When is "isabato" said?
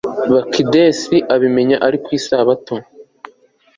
2.19-2.75